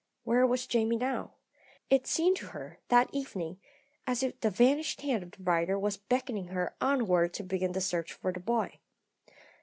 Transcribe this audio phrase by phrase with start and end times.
[0.23, 1.33] Where was Jamie now?
[1.91, 3.59] It seemed to her, that evening,
[4.07, 7.81] as if the vanished hand of the writer were beckoning her onward to begin the
[7.81, 8.79] search for the boy.